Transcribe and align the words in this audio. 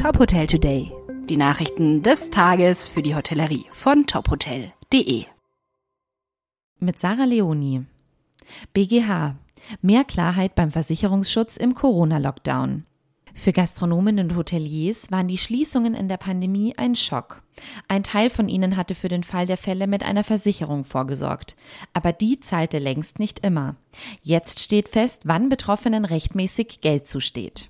Top 0.00 0.18
Hotel 0.18 0.46
Today. 0.46 0.90
Die 1.28 1.36
Nachrichten 1.36 2.02
des 2.02 2.30
Tages 2.30 2.88
für 2.88 3.02
die 3.02 3.14
Hotellerie 3.14 3.66
von 3.70 4.06
tophotel.de. 4.06 5.26
Mit 6.78 6.98
Sarah 6.98 7.26
Leoni. 7.26 7.84
BGH. 8.72 9.36
Mehr 9.82 10.04
Klarheit 10.04 10.54
beim 10.54 10.70
Versicherungsschutz 10.70 11.58
im 11.58 11.74
Corona-Lockdown. 11.74 12.84
Für 13.34 13.52
Gastronomen 13.52 14.18
und 14.20 14.36
Hoteliers 14.36 15.10
waren 15.10 15.28
die 15.28 15.36
Schließungen 15.36 15.92
in 15.92 16.08
der 16.08 16.16
Pandemie 16.16 16.72
ein 16.78 16.96
Schock. 16.96 17.42
Ein 17.86 18.02
Teil 18.02 18.30
von 18.30 18.48
ihnen 18.48 18.78
hatte 18.78 18.94
für 18.94 19.08
den 19.08 19.22
Fall 19.22 19.44
der 19.44 19.58
Fälle 19.58 19.86
mit 19.86 20.02
einer 20.02 20.24
Versicherung 20.24 20.84
vorgesorgt. 20.84 21.56
Aber 21.92 22.14
die 22.14 22.40
zahlte 22.40 22.78
längst 22.78 23.18
nicht 23.18 23.40
immer. 23.40 23.76
Jetzt 24.22 24.60
steht 24.60 24.88
fest, 24.88 25.22
wann 25.24 25.50
Betroffenen 25.50 26.06
rechtmäßig 26.06 26.80
Geld 26.80 27.06
zusteht. 27.06 27.69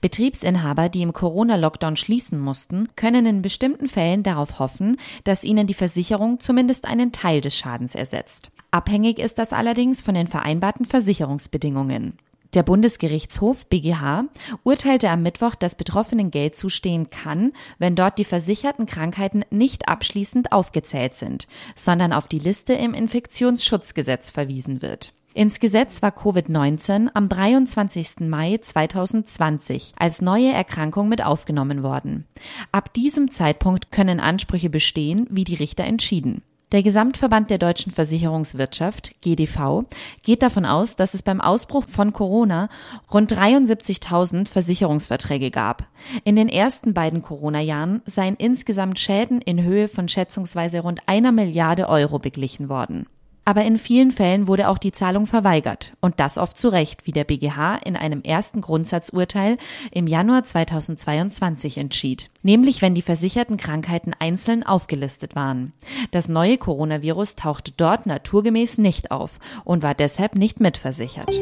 Betriebsinhaber, 0.00 0.88
die 0.88 1.02
im 1.02 1.12
Corona-Lockdown 1.12 1.96
schließen 1.96 2.38
mussten, 2.38 2.88
können 2.96 3.26
in 3.26 3.42
bestimmten 3.42 3.88
Fällen 3.88 4.22
darauf 4.22 4.58
hoffen, 4.58 4.96
dass 5.24 5.44
ihnen 5.44 5.66
die 5.66 5.74
Versicherung 5.74 6.40
zumindest 6.40 6.86
einen 6.86 7.12
Teil 7.12 7.40
des 7.40 7.56
Schadens 7.56 7.94
ersetzt. 7.94 8.50
Abhängig 8.70 9.18
ist 9.18 9.38
das 9.38 9.52
allerdings 9.52 10.00
von 10.00 10.14
den 10.14 10.26
vereinbarten 10.26 10.84
Versicherungsbedingungen. 10.84 12.18
Der 12.54 12.62
Bundesgerichtshof 12.62 13.66
BGH 13.66 14.26
urteilte 14.62 15.10
am 15.10 15.22
Mittwoch, 15.22 15.56
dass 15.56 15.74
Betroffenen 15.74 16.30
Geld 16.30 16.54
zustehen 16.54 17.10
kann, 17.10 17.52
wenn 17.78 17.96
dort 17.96 18.18
die 18.18 18.24
versicherten 18.24 18.86
Krankheiten 18.86 19.44
nicht 19.50 19.88
abschließend 19.88 20.52
aufgezählt 20.52 21.16
sind, 21.16 21.48
sondern 21.74 22.12
auf 22.12 22.28
die 22.28 22.38
Liste 22.38 22.74
im 22.74 22.94
Infektionsschutzgesetz 22.94 24.30
verwiesen 24.30 24.82
wird. 24.82 25.12
Ins 25.36 25.58
Gesetz 25.58 26.00
war 26.00 26.12
Covid-19 26.12 27.08
am 27.12 27.28
23. 27.28 28.20
Mai 28.20 28.58
2020 28.58 29.94
als 29.98 30.22
neue 30.22 30.52
Erkrankung 30.52 31.08
mit 31.08 31.24
aufgenommen 31.24 31.82
worden. 31.82 32.24
Ab 32.70 32.94
diesem 32.94 33.32
Zeitpunkt 33.32 33.90
können 33.90 34.20
Ansprüche 34.20 34.70
bestehen, 34.70 35.26
wie 35.30 35.42
die 35.42 35.56
Richter 35.56 35.82
entschieden. 35.82 36.42
Der 36.70 36.84
Gesamtverband 36.84 37.50
der 37.50 37.58
deutschen 37.58 37.90
Versicherungswirtschaft, 37.90 39.20
GDV, 39.22 39.86
geht 40.22 40.42
davon 40.42 40.64
aus, 40.64 40.94
dass 40.94 41.14
es 41.14 41.22
beim 41.22 41.40
Ausbruch 41.40 41.84
von 41.88 42.12
Corona 42.12 42.68
rund 43.12 43.32
73.000 43.32 44.48
Versicherungsverträge 44.48 45.50
gab. 45.50 45.88
In 46.22 46.36
den 46.36 46.48
ersten 46.48 46.94
beiden 46.94 47.22
Corona-Jahren 47.22 48.02
seien 48.06 48.36
insgesamt 48.36 49.00
Schäden 49.00 49.40
in 49.40 49.64
Höhe 49.64 49.88
von 49.88 50.06
schätzungsweise 50.06 50.80
rund 50.80 51.00
einer 51.06 51.32
Milliarde 51.32 51.88
Euro 51.88 52.20
beglichen 52.20 52.68
worden. 52.68 53.06
Aber 53.44 53.64
in 53.64 53.78
vielen 53.78 54.10
Fällen 54.10 54.46
wurde 54.46 54.68
auch 54.68 54.78
die 54.78 54.92
Zahlung 54.92 55.26
verweigert 55.26 55.92
und 56.00 56.18
das 56.18 56.38
oft 56.38 56.58
zu 56.58 56.68
Recht, 56.68 57.06
wie 57.06 57.12
der 57.12 57.24
BGH 57.24 57.76
in 57.76 57.96
einem 57.96 58.22
ersten 58.22 58.62
Grundsatzurteil 58.62 59.58
im 59.90 60.06
Januar 60.06 60.44
2022 60.44 61.76
entschied, 61.78 62.30
nämlich 62.42 62.80
wenn 62.80 62.94
die 62.94 63.02
versicherten 63.02 63.58
Krankheiten 63.58 64.12
einzeln 64.18 64.62
aufgelistet 64.62 65.34
waren. 65.34 65.72
Das 66.10 66.28
neue 66.28 66.56
Coronavirus 66.56 67.36
tauchte 67.36 67.72
dort 67.76 68.06
naturgemäß 68.06 68.78
nicht 68.78 69.10
auf 69.10 69.38
und 69.64 69.82
war 69.82 69.94
deshalb 69.94 70.36
nicht 70.36 70.60
mitversichert. 70.60 71.40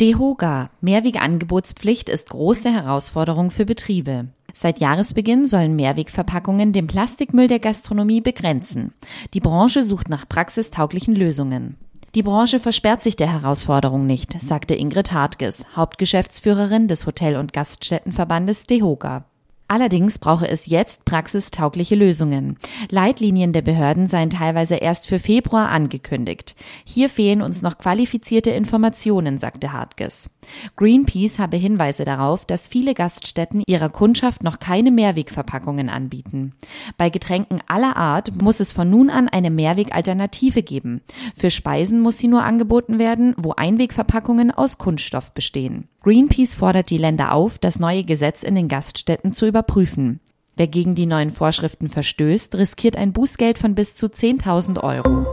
DEHOGA, 0.00 0.70
Mehrwegangebotspflicht 0.80 2.08
ist 2.08 2.30
große 2.30 2.72
Herausforderung 2.72 3.50
für 3.50 3.64
Betriebe. 3.64 4.28
Seit 4.52 4.78
Jahresbeginn 4.78 5.46
sollen 5.46 5.76
Mehrwegverpackungen 5.76 6.72
den 6.72 6.86
Plastikmüll 6.86 7.48
der 7.48 7.60
Gastronomie 7.60 8.20
begrenzen. 8.20 8.92
Die 9.34 9.40
Branche 9.40 9.84
sucht 9.84 10.08
nach 10.08 10.28
praxistauglichen 10.28 11.14
Lösungen. 11.14 11.76
Die 12.14 12.22
Branche 12.22 12.58
versperrt 12.58 13.02
sich 13.02 13.16
der 13.16 13.30
Herausforderung 13.30 14.06
nicht, 14.06 14.40
sagte 14.40 14.74
Ingrid 14.74 15.12
Hartges, 15.12 15.64
Hauptgeschäftsführerin 15.76 16.88
des 16.88 17.06
Hotel- 17.06 17.36
und 17.36 17.52
Gaststättenverbandes 17.52 18.66
DEHOGA. 18.66 19.26
Allerdings 19.68 20.18
brauche 20.18 20.48
es 20.48 20.66
jetzt 20.66 21.04
praxistaugliche 21.04 21.94
Lösungen. 21.94 22.56
Leitlinien 22.88 23.52
der 23.52 23.60
Behörden 23.60 24.08
seien 24.08 24.30
teilweise 24.30 24.76
erst 24.76 25.06
für 25.06 25.18
Februar 25.18 25.68
angekündigt. 25.68 26.56
Hier 26.84 27.10
fehlen 27.10 27.42
uns 27.42 27.60
noch 27.60 27.76
qualifizierte 27.76 28.50
Informationen, 28.50 29.36
sagte 29.36 29.74
Hartges. 29.74 30.30
Greenpeace 30.76 31.38
habe 31.38 31.58
Hinweise 31.58 32.06
darauf, 32.06 32.46
dass 32.46 32.66
viele 32.66 32.94
Gaststätten 32.94 33.62
ihrer 33.66 33.90
Kundschaft 33.90 34.42
noch 34.42 34.58
keine 34.58 34.90
Mehrwegverpackungen 34.90 35.90
anbieten. 35.90 36.54
Bei 36.96 37.10
Getränken 37.10 37.60
aller 37.66 37.96
Art 37.96 38.40
muss 38.40 38.60
es 38.60 38.72
von 38.72 38.88
nun 38.88 39.10
an 39.10 39.28
eine 39.28 39.50
Mehrwegalternative 39.50 40.62
geben. 40.62 41.02
Für 41.36 41.50
Speisen 41.50 42.00
muss 42.00 42.16
sie 42.16 42.28
nur 42.28 42.42
angeboten 42.42 42.98
werden, 42.98 43.34
wo 43.36 43.52
Einwegverpackungen 43.52 44.50
aus 44.50 44.78
Kunststoff 44.78 45.32
bestehen. 45.32 45.88
Greenpeace 46.08 46.54
fordert 46.54 46.88
die 46.88 46.96
Länder 46.96 47.34
auf, 47.34 47.58
das 47.58 47.78
neue 47.78 48.02
Gesetz 48.02 48.42
in 48.42 48.54
den 48.54 48.68
Gaststätten 48.68 49.34
zu 49.34 49.46
überprüfen. 49.46 50.20
Wer 50.56 50.66
gegen 50.66 50.94
die 50.94 51.04
neuen 51.04 51.30
Vorschriften 51.30 51.90
verstößt, 51.90 52.54
riskiert 52.54 52.96
ein 52.96 53.12
Bußgeld 53.12 53.58
von 53.58 53.74
bis 53.74 53.94
zu 53.94 54.06
10.000 54.06 54.82
Euro. 54.82 55.26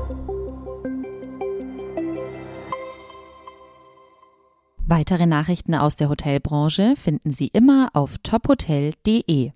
Weitere 4.85 5.27
Nachrichten 5.27 5.75
aus 5.75 5.95
der 5.95 6.09
Hotelbranche 6.09 6.95
finden 6.97 7.31
Sie 7.31 7.47
immer 7.47 7.91
auf 7.93 8.17
tophotel.de. 8.17 9.51